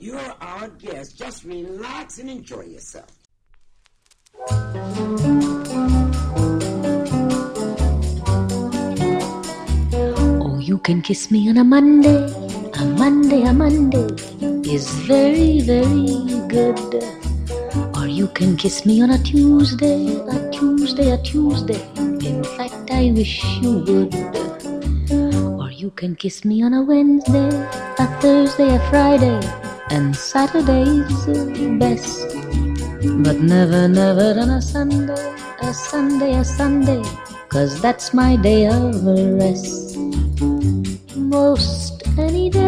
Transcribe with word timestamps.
You're 0.00 0.34
our 0.40 0.68
guest. 0.80 1.18
Just 1.18 1.44
relax 1.44 2.18
and 2.20 2.30
enjoy 2.30 2.62
yourself. 2.62 3.10
Oh, 10.40 10.58
you 10.58 10.78
can 10.78 11.02
kiss 11.02 11.30
me 11.30 11.50
on 11.50 11.58
a 11.58 11.64
Monday. 11.64 12.24
A 12.80 12.84
Monday, 12.96 13.42
a 13.42 13.52
Monday 13.52 14.08
is 14.64 14.88
very, 15.04 15.60
very 15.60 16.16
good. 16.48 16.78
Or 17.94 18.06
you 18.06 18.28
can 18.28 18.56
kiss 18.56 18.86
me 18.86 19.02
on 19.02 19.10
a 19.10 19.18
Tuesday, 19.18 20.16
a 20.16 20.50
Tuesday, 20.50 21.10
a 21.10 21.18
Tuesday. 21.18 21.82
In 22.26 22.42
fact, 22.42 22.90
I 22.90 23.12
wish 23.14 23.44
you 23.60 23.84
would. 23.84 24.14
Or 25.60 25.70
you 25.70 25.90
can 25.90 26.16
kiss 26.16 26.42
me 26.46 26.62
on 26.62 26.72
a 26.72 26.80
Wednesday, 26.82 27.50
a 27.98 28.06
Thursday, 28.22 28.74
a 28.74 28.78
Friday, 28.88 29.40
and 29.90 30.14
Saturday's 30.16 31.28
are 31.28 31.78
best. 31.78 32.28
But 33.24 33.40
never, 33.40 33.88
never 33.88 34.38
on 34.38 34.50
a 34.50 34.62
Sunday, 34.62 35.34
a 35.62 35.74
Sunday, 35.74 36.34
a 36.34 36.44
Sunday, 36.44 37.02
cause 37.48 37.80
that's 37.82 38.14
my 38.14 38.36
day 38.36 38.66
of 38.66 39.04
rest. 39.04 39.96
Most 41.16 42.06
any 42.18 42.50
day, 42.50 42.60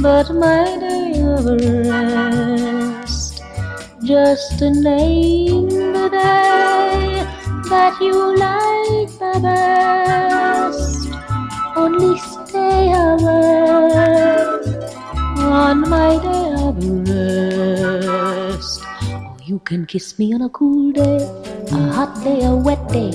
but 0.02 0.34
my 0.34 0.66
day 0.80 1.22
of 1.22 1.46
rest. 1.85 3.44
Just 4.04 4.60
name 4.62 5.70
the 5.70 6.10
day 6.12 6.93
that 7.73 8.00
you 8.00 8.18
like 8.38 9.12
the 9.22 9.34
best. 9.41 11.09
Only 11.76 12.13
stay 12.20 12.93
away 12.93 14.43
on 15.41 15.82
my 15.94 16.12
day 16.26 16.49
of 16.68 16.76
rest. 17.10 18.82
Oh, 18.85 19.38
you 19.44 19.57
can 19.70 19.88
kiss 19.88 20.20
me 20.20 20.27
on 20.35 20.44
a 20.44 20.49
cool 20.49 20.91
day, 20.91 21.18
a 21.71 21.79
hot 21.98 22.13
day, 22.24 22.46
a 22.46 22.54
wet 22.55 22.88
day, 22.90 23.12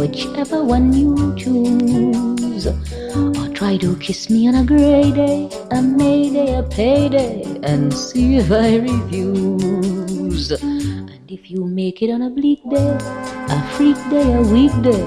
whichever 0.00 0.64
one 0.64 0.86
you 0.94 1.12
choose. 1.36 2.66
Or 2.66 3.48
try 3.60 3.76
to 3.76 3.94
kiss 3.96 4.30
me 4.30 4.48
on 4.48 4.54
a 4.54 4.64
gray 4.64 5.12
day, 5.12 5.50
a 5.70 5.82
May 5.82 6.30
day, 6.30 6.54
a 6.54 6.62
payday, 6.62 7.60
and 7.62 7.92
see 7.92 8.36
if 8.36 8.50
I 8.50 8.76
refuse. 8.76 10.50
And 10.62 11.30
if 11.30 11.50
you 11.50 11.66
make 11.66 12.00
it 12.00 12.10
on 12.10 12.22
a 12.22 12.30
bleak 12.30 12.62
day, 12.70 13.27
a 13.50 13.62
freak 13.74 13.96
day, 14.10 14.34
a 14.34 14.42
weekday, 14.42 15.04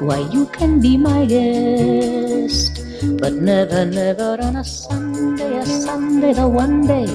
why 0.00 0.18
you 0.32 0.46
can 0.46 0.80
be 0.80 0.96
my 0.96 1.26
guest. 1.26 2.82
But 3.20 3.34
never, 3.34 3.84
never 3.84 4.38
on 4.40 4.56
a 4.56 4.64
Sunday, 4.64 5.58
a 5.58 5.66
Sunday, 5.66 6.32
the 6.32 6.48
one 6.48 6.86
day 6.86 7.06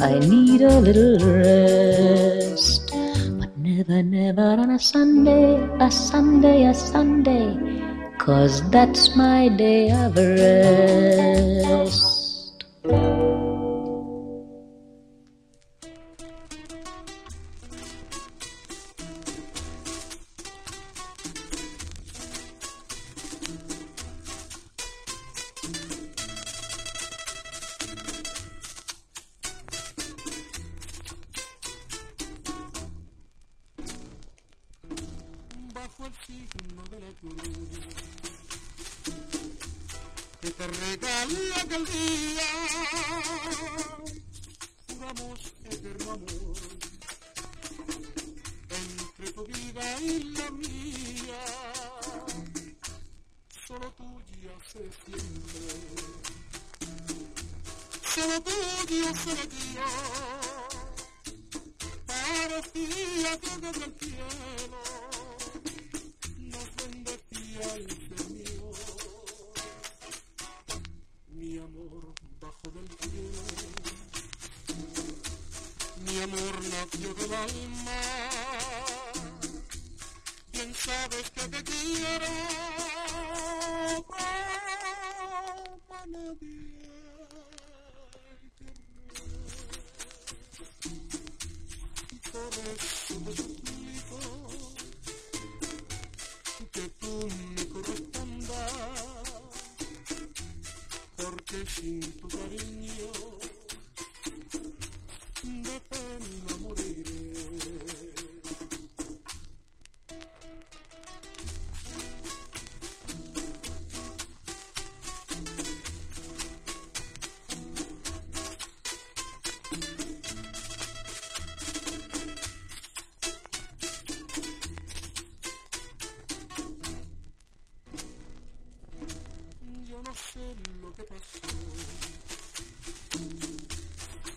I 0.00 0.18
need 0.18 0.62
a 0.62 0.78
little 0.80 1.18
rest. 1.18 2.92
But 3.38 3.56
never, 3.58 4.02
never 4.02 4.60
on 4.62 4.70
a 4.70 4.78
Sunday, 4.78 5.56
a 5.80 5.90
Sunday, 5.90 6.66
a 6.66 6.74
Sunday, 6.74 7.56
cause 8.18 8.62
that's 8.70 9.16
my 9.16 9.48
day 9.48 9.90
of 9.90 10.16
rest. 10.16 11.66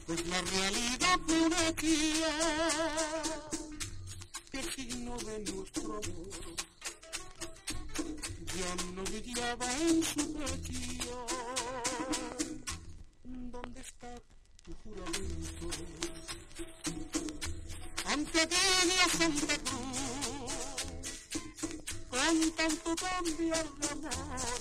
Pues 0.09 0.25
la 0.25 0.42
realidad 0.42 1.20
que 1.78 2.24
el 4.58 4.72
signo 4.72 5.16
de 5.20 5.40
nuestro 5.52 5.84
amor 5.84 6.02
ya 8.58 8.72
no 8.96 9.03
brillaba 9.03 9.72
en 9.78 10.03
su 10.03 10.34
pecho. 10.34 11.28
¿Dónde 13.24 13.81
está 13.81 14.16
tu 14.66 14.74
juramento? 14.84 15.68
Ante 18.06 18.47
Dios 18.47 19.12
Santa 19.16 19.58
Cruz, 19.59 20.52
con 22.09 22.52
tanto 22.53 22.96
cambiar 22.96 23.67
de 23.78 23.88
amores 23.90 24.59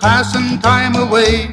passing 0.00 0.58
time 0.60 0.96
away. 0.96 1.50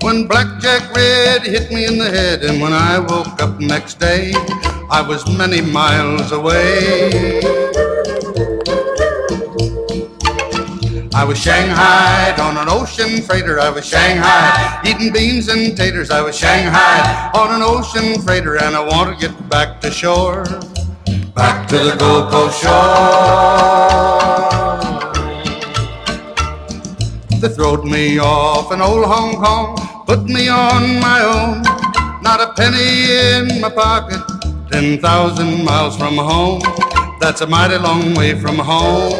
When 0.00 0.26
Blackjack 0.26 0.94
Red 0.94 1.42
hit 1.42 1.70
me 1.70 1.86
in 1.86 1.98
the 1.98 2.10
head, 2.10 2.42
and 2.42 2.60
when 2.60 2.72
I 2.72 2.98
woke 2.98 3.40
up 3.40 3.60
next 3.60 3.98
day, 3.98 4.32
I 4.90 5.04
was 5.06 5.26
many 5.38 5.60
miles 5.60 6.32
away. 6.32 7.40
I 11.14 11.24
was 11.24 11.38
shanghaied 11.38 12.40
on 12.40 12.56
an 12.56 12.68
ocean 12.68 13.22
freighter. 13.22 13.60
I 13.60 13.70
was 13.70 13.86
shanghaied 13.86 14.86
eating 14.86 15.12
beans 15.12 15.48
and 15.48 15.76
taters. 15.76 16.10
I 16.10 16.20
was 16.20 16.36
shanghaied 16.36 17.34
on 17.34 17.54
an 17.54 17.62
ocean 17.62 18.20
freighter, 18.20 18.56
and 18.56 18.74
I 18.76 18.80
want 18.80 19.18
to 19.18 19.28
get 19.28 19.48
back 19.48 19.80
to 19.82 19.90
shore, 19.90 20.44
back 21.34 21.68
to 21.68 21.78
the 21.78 21.96
Gold 21.98 22.30
Coast 22.30 22.62
shore. 22.62 24.13
They 27.44 27.52
throwed 27.52 27.84
me 27.84 28.18
off 28.18 28.72
in 28.72 28.80
old 28.80 29.04
Hong 29.04 29.36
Kong, 29.36 29.76
put 30.06 30.24
me 30.24 30.48
on 30.48 30.98
my 30.98 31.20
own. 31.20 31.60
Not 32.22 32.40
a 32.40 32.54
penny 32.54 33.12
in 33.12 33.60
my 33.60 33.68
pocket, 33.68 34.22
10,000 34.72 35.62
miles 35.62 35.94
from 35.94 36.16
home. 36.16 36.62
That's 37.20 37.42
a 37.42 37.46
mighty 37.46 37.76
long 37.76 38.14
way 38.14 38.34
from 38.40 38.56
home. 38.56 39.12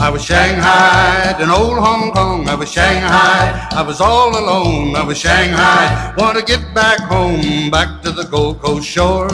I 0.00 0.08
was 0.08 0.24
shanghaied 0.24 1.38
in 1.38 1.50
old 1.50 1.78
Hong 1.78 2.10
Kong. 2.12 2.48
I 2.48 2.54
was 2.54 2.72
shanghaied. 2.72 3.52
I 3.80 3.82
was 3.86 4.00
all 4.00 4.30
alone. 4.30 4.96
I 4.96 5.04
was 5.04 5.18
shanghaied. 5.18 6.16
Want 6.16 6.38
to 6.38 6.42
get 6.42 6.72
back 6.74 7.00
home, 7.00 7.70
back 7.70 8.00
to 8.04 8.12
the 8.12 8.24
Gold 8.24 8.62
Coast 8.62 8.88
shore. 8.88 9.28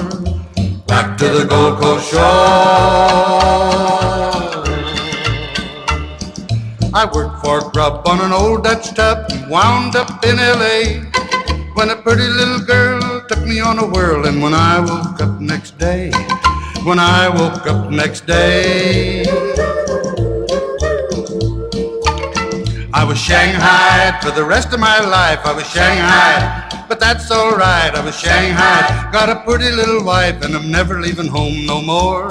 Back 0.88 1.16
to 1.18 1.28
the 1.28 1.44
Gold 1.44 1.78
Coast 1.78 2.10
shore. 2.10 3.06
I 6.96 7.04
worked 7.04 7.44
for 7.44 7.60
grub 7.72 8.08
on 8.08 8.22
an 8.22 8.32
old 8.32 8.64
Dutch 8.64 8.94
tub 8.94 9.26
and 9.30 9.50
wound 9.50 9.96
up 9.96 10.24
in 10.24 10.38
L.A. 10.38 11.00
When 11.74 11.90
a 11.90 11.96
pretty 11.96 12.26
little 12.26 12.60
girl 12.60 13.22
took 13.28 13.44
me 13.44 13.60
on 13.60 13.78
a 13.78 13.86
whirl, 13.86 14.26
and 14.26 14.42
when 14.42 14.54
I 14.54 14.80
woke 14.80 15.20
up 15.20 15.38
next 15.38 15.76
day, 15.76 16.10
when 16.84 16.98
I 16.98 17.28
woke 17.28 17.66
up 17.66 17.90
next 17.90 18.26
day, 18.26 19.26
I 22.94 23.04
was 23.04 23.18
shanghaied 23.18 24.22
for 24.22 24.30
the 24.30 24.46
rest 24.46 24.72
of 24.72 24.80
my 24.80 24.98
life. 24.98 25.40
I 25.44 25.52
was 25.52 25.68
shanghaied, 25.68 26.88
but 26.88 26.98
that's 26.98 27.30
alright. 27.30 27.94
I 27.94 28.02
was 28.02 28.18
shanghaied, 28.18 29.12
got 29.12 29.28
a 29.28 29.44
pretty 29.44 29.70
little 29.70 30.02
wife, 30.02 30.42
and 30.42 30.56
I'm 30.56 30.70
never 30.70 30.98
leaving 30.98 31.28
home 31.28 31.66
no 31.66 31.82
more. 31.82 32.30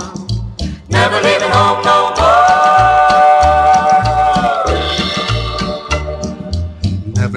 Never 0.90 1.22
leaving 1.22 1.52
home 1.52 1.86
no 1.86 2.16
more. 2.18 2.65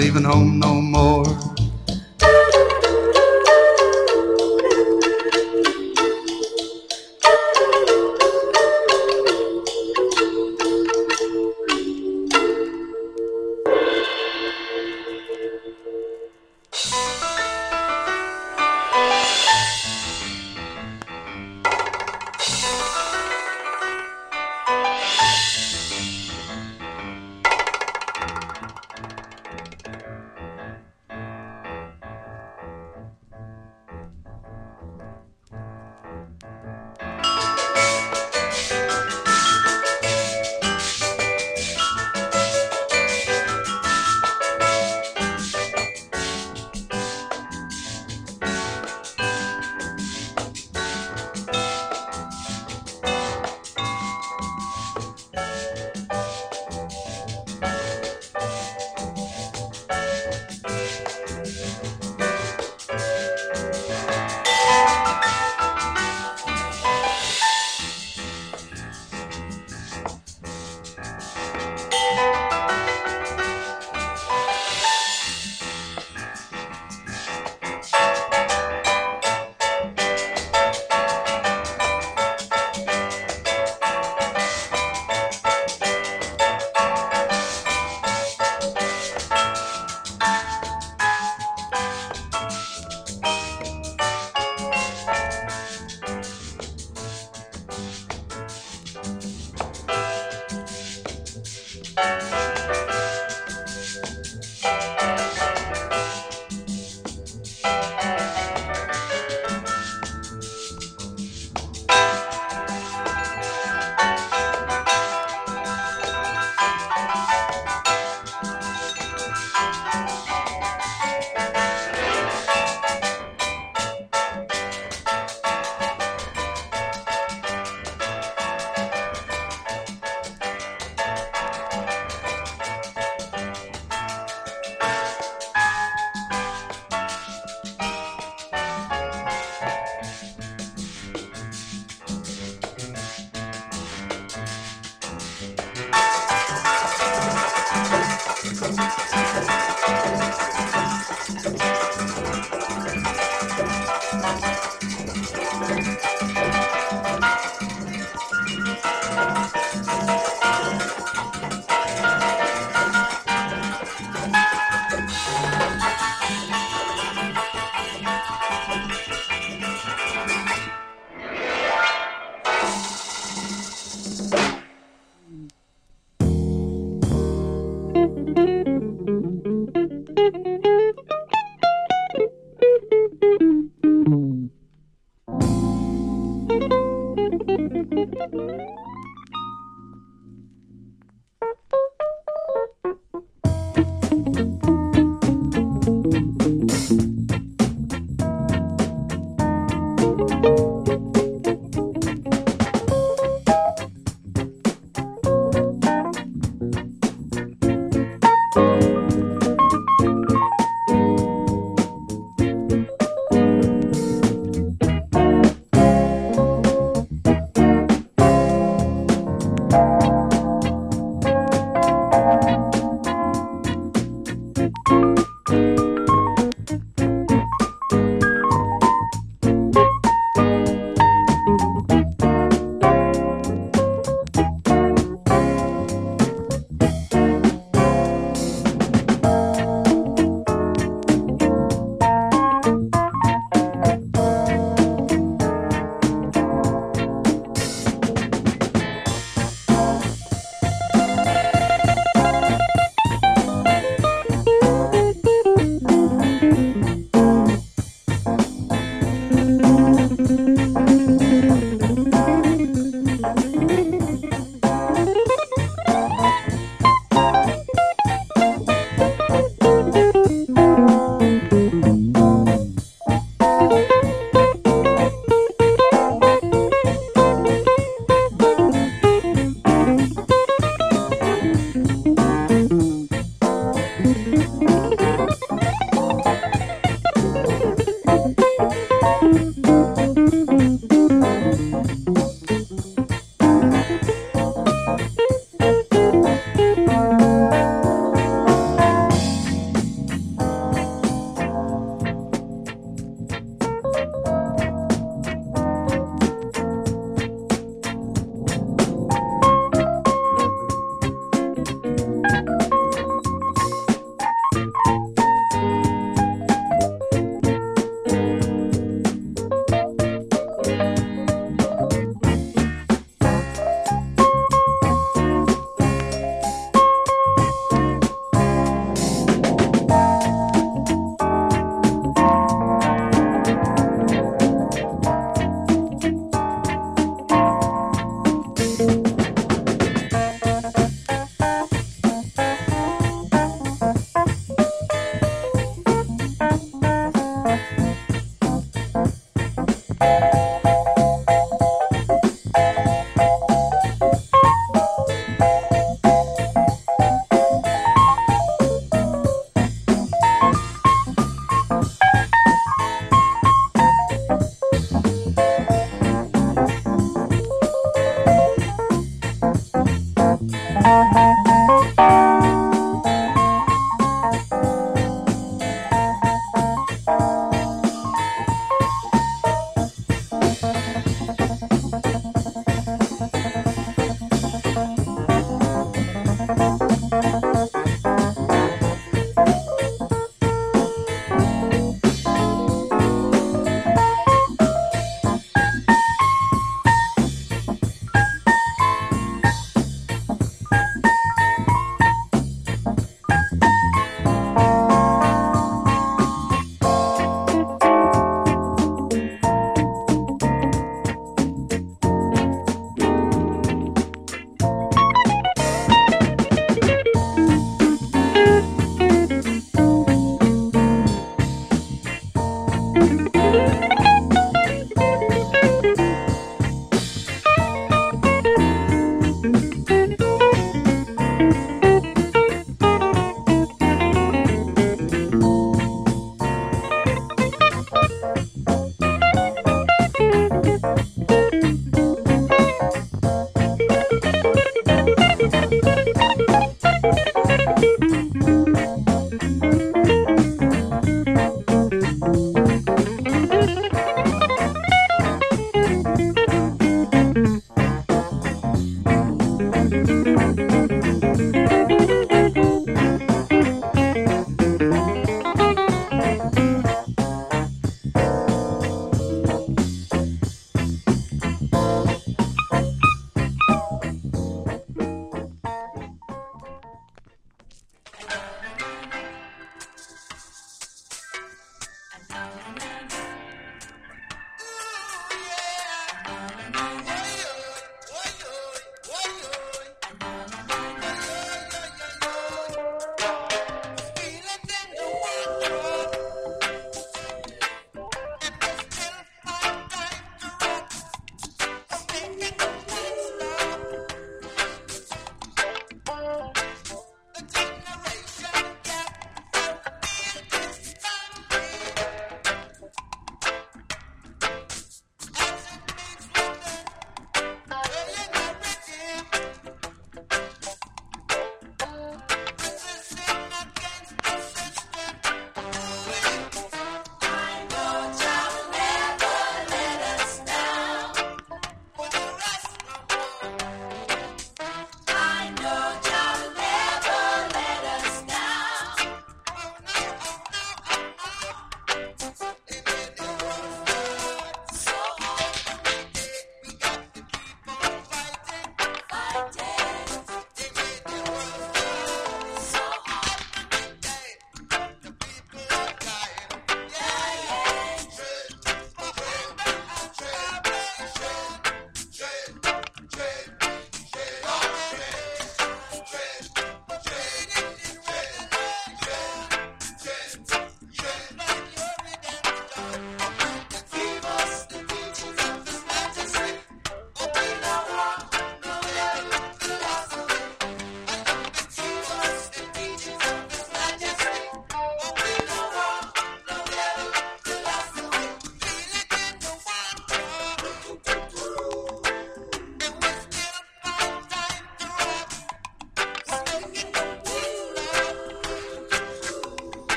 Leaving 0.00 0.24
home 0.24 0.58
no 0.58 0.80
more. 0.80 1.29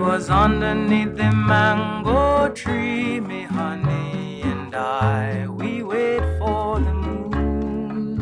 Was 0.00 0.30
underneath 0.30 1.14
the 1.16 1.30
mango 1.30 2.48
tree, 2.54 3.20
me 3.20 3.42
honey 3.42 4.40
and 4.42 4.74
I, 4.74 5.46
we 5.46 5.82
wait 5.82 6.22
for 6.38 6.80
the 6.80 6.94
moon. 6.94 8.20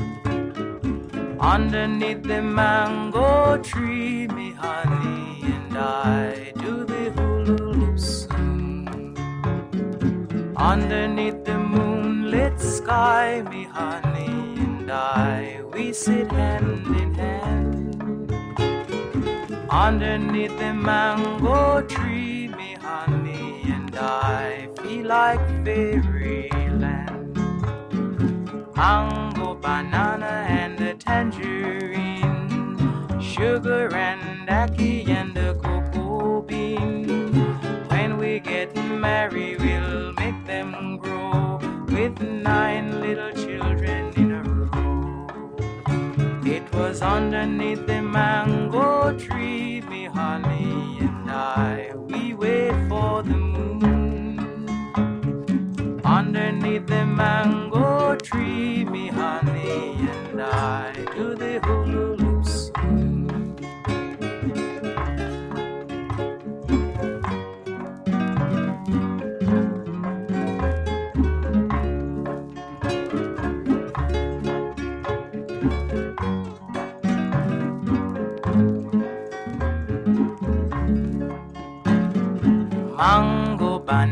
Underneath 1.40 2.24
the 2.24 2.42
mango 2.42 2.87
sugar 33.38 33.94
and 33.94 34.48
ackee 34.48 35.08
and 35.08 35.32
the 35.32 35.54
cocoa 35.62 36.42
bean. 36.42 37.06
When 37.88 38.18
we 38.18 38.40
get 38.40 38.74
married, 38.74 39.60
we'll 39.60 40.12
make 40.14 40.44
them 40.44 40.96
grow 40.96 41.60
with 41.86 42.20
nine 42.20 43.00
little 43.00 43.30
children 43.32 44.12
in 44.16 44.32
a 44.32 44.42
row. 44.42 45.28
It 46.44 46.64
was 46.74 47.00
underneath 47.00 47.86
the 47.86 48.02
mango 48.02 49.16
tree, 49.16 49.82
me 49.82 50.06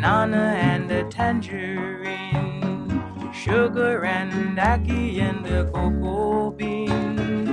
banana, 0.06 0.54
and 0.72 0.88
a 0.92 1.02
tangerine, 1.10 2.62
sugar 3.32 4.04
and 4.04 4.56
ackee 4.56 5.18
and 5.18 5.44
the 5.44 5.68
cocoa 5.74 6.50
bean. 6.50 7.48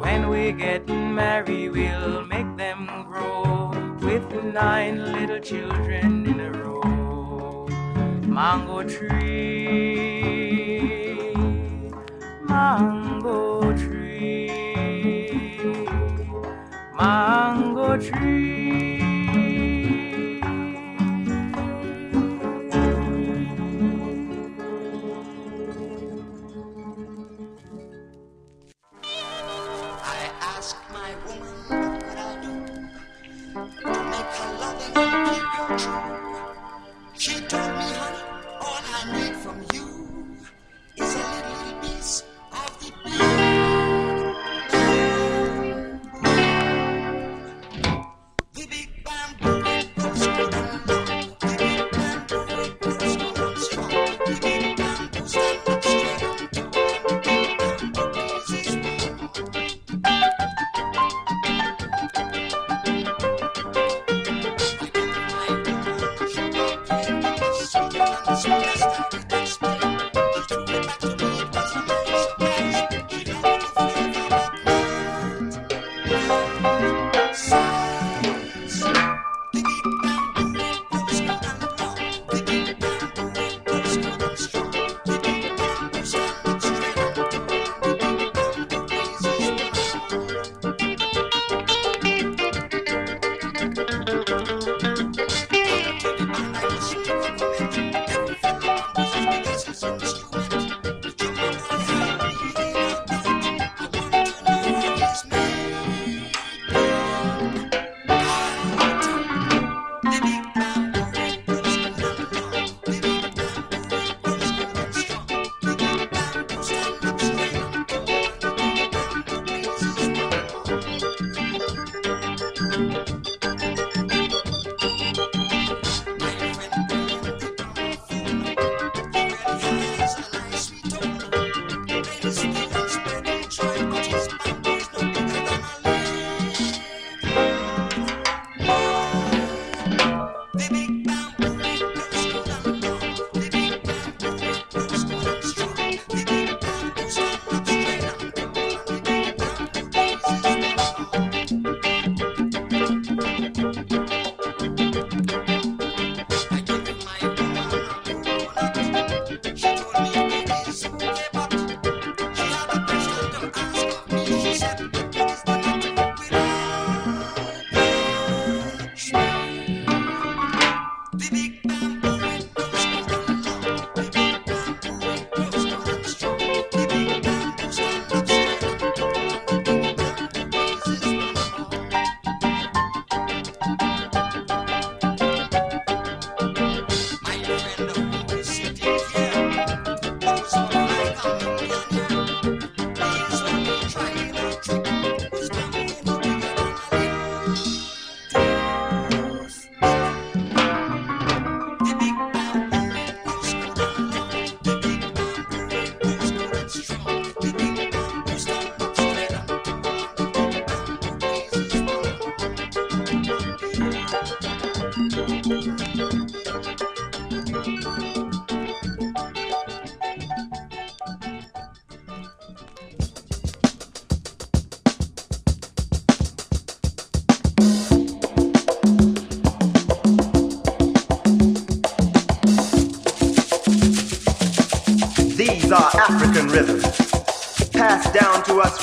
When 0.00 0.28
we 0.28 0.52
get 0.52 0.86
married, 0.86 1.72
we'll 1.72 2.24
make 2.26 2.56
them 2.56 2.86
grow 3.10 3.72
with 4.06 4.22
nine 4.54 5.12
little 5.14 5.40
children 5.40 6.26
in 6.26 6.38
a 6.38 6.52
row. 6.52 7.66
Mango 8.22 8.84
tree, 8.84 10.14
mango 12.48 13.72
tree, 13.82 14.46
mango 16.96 17.98
tree. 17.98 18.65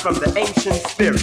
From 0.04 0.16
the 0.16 0.38
ancient 0.38 0.86
spirits. 0.86 1.13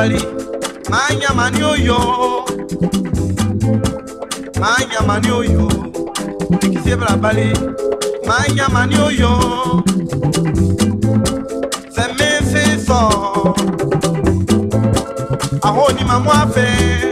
mbali 0.00 0.22
manya 0.90 1.50
ni 1.50 1.62
oyo 1.64 1.98
manyama 4.60 5.20
ni 5.20 5.30
oyo 5.30 5.68
ulikisie 6.50 6.96
balabali 6.96 7.52
manyama 8.28 8.86
ni 8.86 8.96
oyo 9.06 9.30
sẹmẹsẹsọ 11.94 13.00
àwọn 15.66 15.82
onímọ̀ 15.88 16.18
mú 16.24 16.30
afẹ́. 16.40 17.09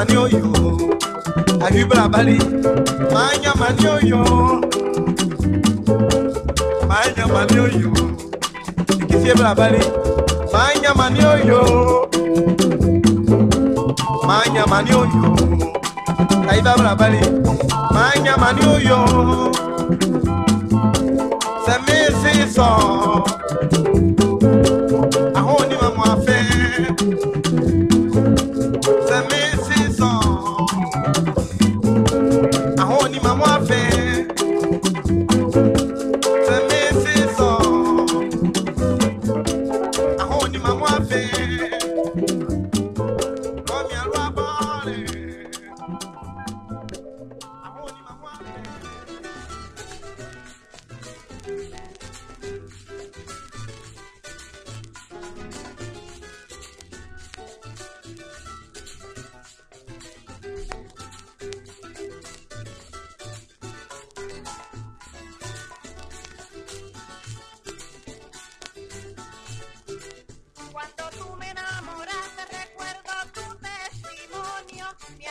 mani 0.00 0.16
oyo 0.16 0.44
abibra 1.66 2.08
bali 2.08 2.38
manya 3.12 3.52
mani 3.60 3.86
oyo. 3.96 4.20
Manya 6.88 7.24
mani 7.32 7.56
oyo. 7.64 7.90
Ikisiebra 9.02 9.54
bali 9.54 9.82
manya 10.52 10.94
mani 10.96 11.20
oyo. 11.34 11.60
Manya 14.28 14.64
mani 14.72 14.90
oyo. 15.02 15.22
Kaibabra 16.48 16.94
bali 16.96 17.20
manya 17.94 18.34
mani 18.42 18.62
oyo. 18.76 18.98
Semisi 21.66 22.34
sọ. 22.56 22.70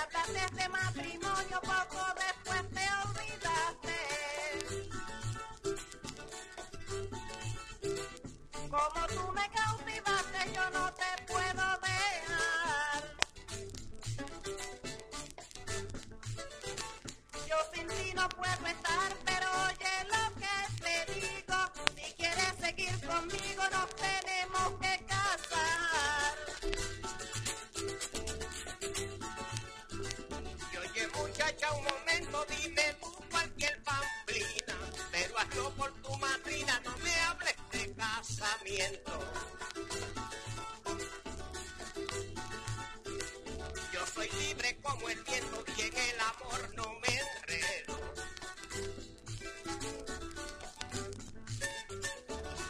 trataste 0.09 0.55
de 0.55 0.69
matrimonio, 0.69 1.61
poco 1.61 2.05
después 2.15 2.61
te 2.73 2.85
olvidaste. 3.03 3.97
Como 8.69 9.07
tú 9.07 9.31
me 9.33 9.49
cautivaste, 9.49 10.53
yo 10.53 10.69
no 10.71 10.93
te 10.93 11.23
puedo 11.27 11.79
dejar. 11.87 13.03
Yo 17.47 17.57
sin 17.73 17.87
ti 17.87 18.13
no 18.13 18.29
puedo 18.29 18.67
estar, 18.67 19.13
pero 19.25 19.47
oye 19.67 19.93
lo 20.13 20.23
que 20.39 20.55
te 20.81 20.95
digo. 21.13 21.57
Si 21.95 22.13
quieres 22.13 22.53
seguir 22.59 22.99
conmigo, 23.07 23.63
no 23.71 23.87
te 23.87 24.18
no 36.49 36.97
me 37.03 37.13
hables 37.27 37.55
de 37.71 37.93
casamiento. 37.93 39.11
Yo 43.93 44.07
soy 44.07 44.29
libre 44.29 44.79
como 44.81 45.09
el 45.09 45.21
viento 45.23 45.63
y 45.77 45.81
en 45.81 45.95
el 45.95 46.19
amor 46.19 46.75
no 46.75 46.99
me 47.01 47.19
enredo. 47.19 47.99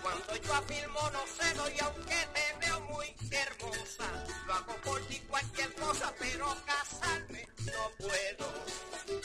Cuando 0.02 0.36
yo 0.36 0.54
afirmo 0.56 1.00
no 1.12 1.26
cedo 1.38 1.70
y 1.70 1.80
aunque 1.80 2.28
te 2.34 2.66
veo 2.66 2.80
muy 2.82 3.16
hermosa, 3.32 4.26
lo 4.46 4.54
hago 4.54 4.76
por 4.84 5.02
ti 5.08 5.20
cualquier 5.30 5.74
cosa, 5.76 6.14
pero 6.20 6.54
casarme 6.66 7.48
no 7.66 7.92
puedo. 7.98 9.19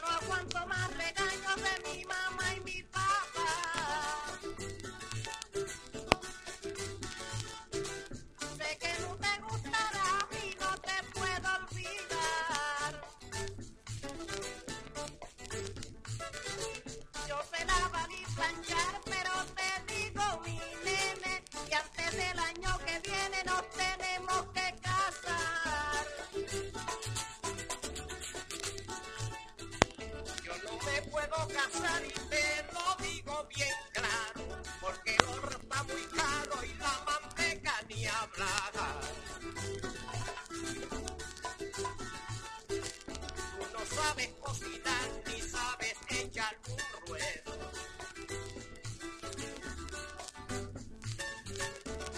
No 0.00 0.08
aguanto 0.08 0.66
más 0.66 0.88
regaños 0.96 1.56
de 1.56 1.74
mi 1.88 2.04
mamá 2.04 2.54
y 2.56 2.60
mi 2.60 2.82
papá. 2.84 3.50
Sé 8.56 8.78
que 8.78 8.92
no 9.00 9.16
te 9.16 9.40
gustará 9.42 10.28
y 10.42 10.56
no 10.60 10.70
te 10.80 10.96
puedo 11.14 11.48
olvidar. 11.58 12.92
Yo 17.28 17.36
sé 17.50 17.64
lavar 17.64 18.10
y 18.10 18.24
planchar, 18.34 19.00
pero 19.04 19.32
te 19.58 19.94
digo, 19.94 20.24
mi 20.44 20.58
nene, 20.84 21.42
que 21.68 21.74
antes 21.74 22.12
del 22.12 22.38
año 22.38 22.78
que 22.84 23.00
viene 23.00 23.44
nos 23.44 23.62
tenemos 23.70 24.46
que 24.54 24.74
casar. 24.82 26.06
Puedo 31.28 31.48
casar 31.48 32.02
y 32.04 32.12
te 32.28 32.64
lo 32.72 33.04
digo 33.04 33.48
bien 33.54 33.76
claro, 33.92 34.62
porque 34.80 35.14
el 35.14 35.24
oro 35.26 35.50
está 35.50 35.82
muy 35.84 36.02
caro 36.16 36.64
y 36.64 36.74
la 36.74 37.04
manteca 37.06 37.74
ni 37.88 38.06
hablar. 38.06 38.72
Tú 42.68 43.66
no 43.72 43.96
sabes 43.96 44.28
cocinar 44.40 45.08
ni 45.26 45.40
sabes 45.42 45.96
echar 46.08 46.56
un 46.68 46.78
ruedo. 47.06 47.52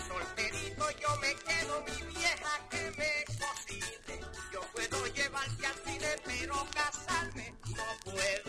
Solterito 0.08 0.90
yo 1.00 1.16
me 1.20 1.34
quedo, 1.34 1.84
mi 1.84 2.02
vieja 2.12 2.68
que 2.70 2.90
me 2.96 3.24
cocine. 3.38 4.20
Yo 4.52 4.60
puedo 4.72 5.06
llevarte 5.06 5.66
al 5.66 5.74
cine, 5.84 6.16
pero 6.24 6.66
casarme 6.74 7.54
no 7.76 7.84
puedo. 8.04 8.39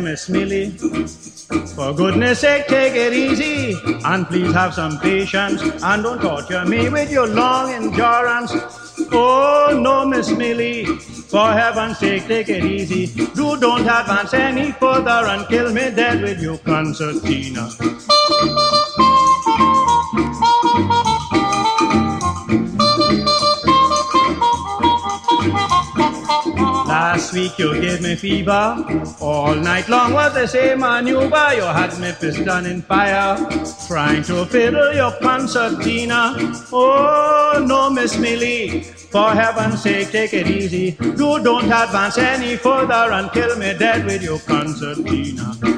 Miss 0.00 0.28
Millie, 0.28 0.70
for 1.74 1.92
goodness 1.92 2.40
sake, 2.40 2.66
take 2.66 2.94
it 2.94 3.12
easy 3.12 3.74
and 4.04 4.26
please 4.26 4.52
have 4.52 4.74
some 4.74 4.98
patience 4.98 5.60
and 5.82 6.02
don't 6.02 6.20
torture 6.20 6.64
me 6.64 6.88
with 6.88 7.10
your 7.10 7.26
long 7.26 7.72
endurance. 7.72 8.52
Oh 9.12 9.78
no, 9.80 10.06
Miss 10.06 10.30
Millie, 10.30 10.84
for 10.84 11.52
heaven's 11.52 11.98
sake, 11.98 12.26
take 12.26 12.48
it 12.48 12.64
easy. 12.64 13.06
Do 13.34 13.58
don't 13.58 13.82
advance 13.82 14.34
any 14.34 14.72
further 14.72 15.26
and 15.26 15.46
kill 15.48 15.72
me 15.72 15.90
dead 15.90 16.22
with 16.22 16.40
your 16.40 16.58
concertina. 16.58 17.68
Last 27.28 27.36
week 27.36 27.58
you 27.58 27.78
gave 27.78 28.00
me 28.00 28.16
fever. 28.16 29.04
All 29.20 29.54
night 29.54 29.86
long 29.90 30.14
was 30.14 30.32
the 30.32 30.46
same 30.46 30.80
maneuver. 30.80 31.52
You 31.54 31.64
had 31.64 31.98
me 32.00 32.10
piston 32.18 32.64
in 32.64 32.80
fire. 32.80 33.36
Trying 33.86 34.22
to 34.22 34.46
fiddle 34.46 34.94
your 34.94 35.12
concertina. 35.20 36.36
Oh 36.72 37.62
no, 37.66 37.90
Miss 37.90 38.16
Millie. 38.18 38.80
For 38.80 39.32
heaven's 39.32 39.82
sake, 39.82 40.08
take 40.10 40.32
it 40.32 40.46
easy. 40.46 40.96
You 41.02 41.42
don't 41.42 41.66
advance 41.66 42.16
any 42.16 42.56
further 42.56 43.12
and 43.12 43.30
kill 43.30 43.58
me 43.58 43.76
dead 43.76 44.06
with 44.06 44.22
your 44.22 44.38
concertina. 44.38 45.77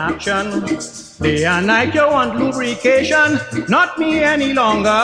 In. 0.00 0.78
Day 1.20 1.44
and 1.44 1.66
night 1.66 1.94
you 1.94 2.06
want 2.06 2.36
lubrication, 2.36 3.38
not 3.68 3.98
me 3.98 4.22
any 4.22 4.54
longer. 4.54 5.00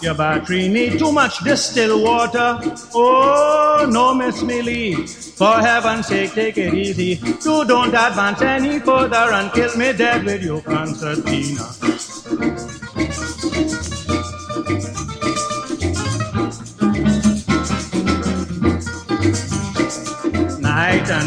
Your 0.00 0.14
battery 0.14 0.68
need 0.68 0.98
too 0.98 1.10
much 1.10 1.38
distilled 1.42 2.02
water. 2.02 2.60
Oh 2.94 3.86
no, 3.90 4.14
Miss 4.14 4.42
Millie, 4.42 4.94
for 5.38 5.58
heaven's 5.58 6.06
sake 6.06 6.32
take 6.32 6.58
it 6.58 6.74
easy. 6.74 7.20
You 7.44 7.64
don't 7.64 7.88
advance 7.88 8.40
any 8.42 8.78
further 8.78 9.32
and 9.32 9.52
kill 9.52 9.76
me 9.76 9.92
dead 9.92 10.24
with 10.24 10.42
your 10.42 10.60
concertina. 10.62 11.85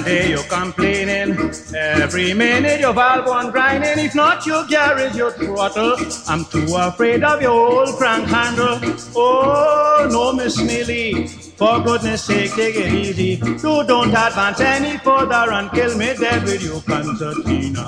Day 0.09 0.29
you're 0.31 0.49
complaining. 0.59 1.29
Every 1.75 2.33
minute 2.33 2.79
your 2.79 2.93
valve 2.93 3.27
one 3.27 3.51
grinding. 3.51 3.99
If 4.05 4.15
not 4.15 4.45
your 4.45 4.63
garage, 4.65 5.15
your 5.15 5.31
throttle. 5.31 5.97
I'm 6.27 6.45
too 6.45 6.67
afraid 6.75 7.23
of 7.23 7.41
your 7.41 7.57
old 7.73 7.95
crank 7.97 8.25
handle. 8.27 8.77
Oh 9.15 10.07
no, 10.09 10.33
Miss 10.33 10.57
Millie. 10.69 11.27
For 11.59 11.75
goodness 11.83 12.23
sake, 12.23 12.53
take 12.53 12.75
it 12.75 12.91
easy. 12.93 13.31
You 13.63 13.83
don't 13.91 14.15
advance 14.25 14.61
any 14.61 14.97
further 14.99 15.45
and 15.57 15.69
kill 15.71 15.95
me 15.97 16.13
dead 16.15 16.43
with 16.43 16.63
your 16.63 16.81
concertina. 16.81 17.85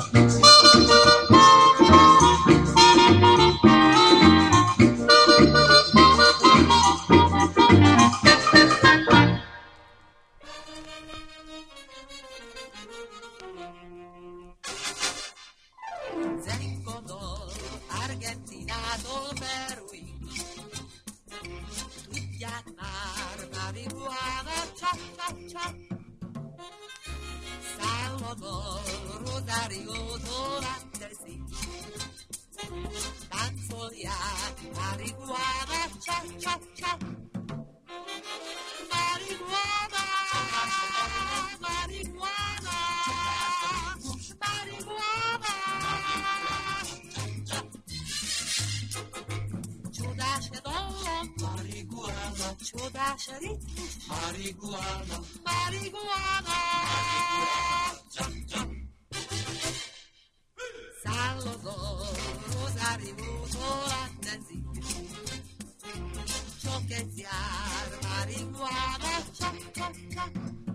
Salvador. 27.77 28.81
Táncolják, 33.29 34.55
marihuana, 34.75 35.81
csap. 36.39 36.61
Marihuana, 36.79 37.01
marihuana, 38.89 38.89
marihuana. 38.91 40.00
Chota 52.63 53.15
Charitu. 53.17 53.57
Marihuana. 54.07 55.17
Marihuana. 55.45 56.57
Jump, 58.13 58.35
jump. 58.47 58.71
Salvador, 61.03 62.13
Rosario, 62.53 63.15
Toratnesi. 63.53 64.59
Choquetear, 66.61 67.87
marihuana. 68.03 69.11
Chop, 69.37 69.57
chop, 69.75 69.95
chop. 70.13 70.70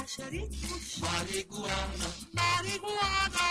Chodash 0.00 0.30
ritmus, 0.32 1.00
marihuana, 1.02 2.08
marihuana. 2.34 3.46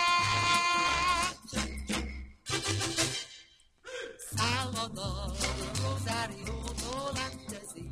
Salvador, 4.36 5.36
Rosario, 5.82 6.56
Holandesi. 6.82 7.84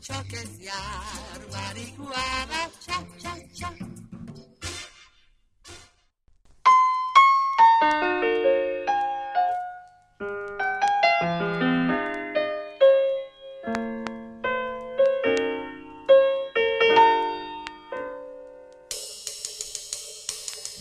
Choquetear, 0.00 1.40
marihuana, 1.52 2.60
cha, 2.84 2.98
cha, 3.22 3.34
cha. 3.54 3.97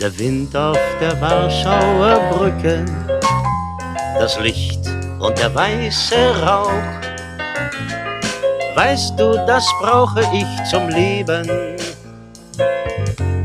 Der 0.08 0.20
Wind 0.20 0.56
auf 0.56 0.80
der 1.02 1.20
Warschauer 1.20 2.32
Brücke, 2.32 2.86
das 4.18 4.40
Licht 4.40 4.80
und 5.20 5.38
der 5.38 5.54
weiße 5.54 6.16
Rauch. 6.46 6.72
Weißt 8.74 9.20
du, 9.20 9.34
das 9.46 9.70
brauche 9.82 10.22
ich 10.34 10.64
zum 10.72 10.88
Leben 10.88 11.46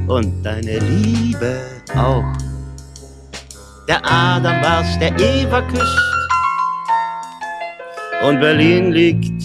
und 0.06 0.40
deine 0.44 0.78
Liebe 0.78 1.62
auch. 1.96 2.32
Der 3.88 4.00
Adam 4.04 4.62
war's, 4.62 4.96
der 5.00 5.18
Eva 5.18 5.62
küsst 5.62 5.98
und 8.22 8.38
Berlin 8.38 8.92
liegt 8.92 9.44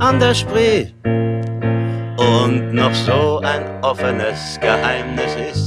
an 0.00 0.18
der 0.18 0.34
Spree 0.34 0.88
und 1.04 2.72
noch 2.72 2.94
so 2.94 3.38
ein 3.44 3.62
offenes 3.84 4.58
Geheimnis 4.60 5.36
ist 5.36 5.61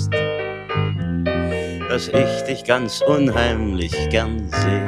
dass 1.95 2.09
ich 2.09 2.43
dich 2.43 2.65
ganz 2.65 2.99
unheimlich 2.99 3.93
gern 4.09 4.49
seh. 4.51 4.85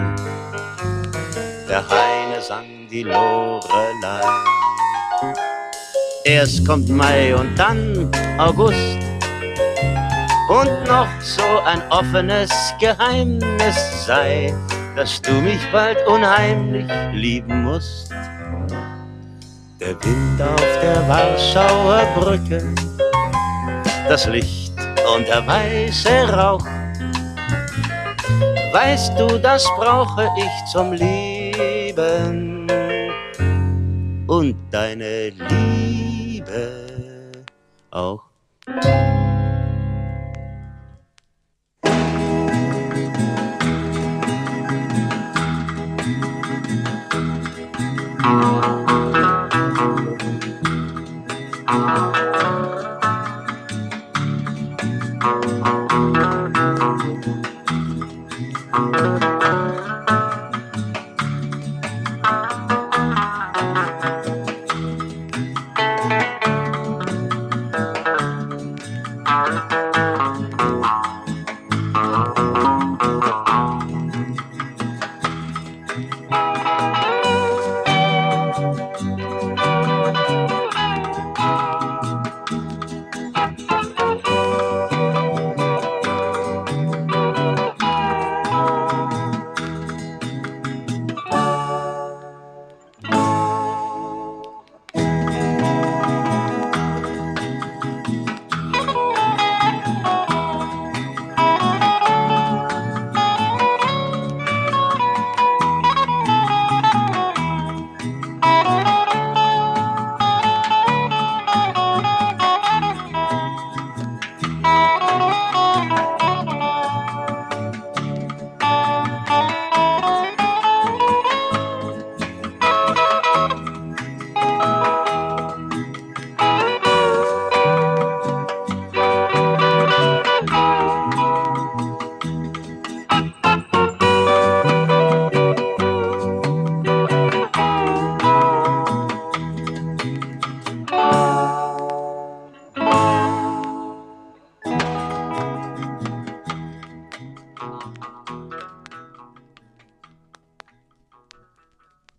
Der 1.70 1.88
Heine 1.88 2.42
sang 2.42 2.66
die 2.92 3.04
Lorelei. 3.04 4.28
Erst 6.26 6.68
kommt 6.68 6.90
Mai 6.90 7.34
und 7.34 7.58
dann 7.58 8.12
August. 8.38 9.00
Und 10.50 10.86
noch 10.86 11.08
so 11.22 11.62
ein 11.64 11.82
offenes 11.92 12.52
Geheimnis 12.78 14.06
sei, 14.06 14.54
dass 14.98 15.22
du 15.22 15.32
mich 15.32 15.62
bald 15.72 16.06
unheimlich 16.08 16.92
lieben 17.14 17.64
musst. 17.64 18.12
Der 19.80 19.96
Wind 20.04 20.42
auf 20.42 20.80
der 20.82 21.08
Warschauer 21.08 22.06
Brücke, 22.16 22.62
das 24.10 24.28
Licht 24.28 24.74
und 25.16 25.26
der 25.26 25.48
weiße 25.48 26.34
Rauch 26.34 26.66
Weißt 28.80 29.18
du, 29.18 29.40
das 29.40 29.66
brauche 29.76 30.30
ich 30.38 30.72
zum 30.72 30.94
Leben 30.94 32.68
und 34.28 34.56
deine 34.70 35.30
Liebe 35.30 36.86
auch. 37.90 38.22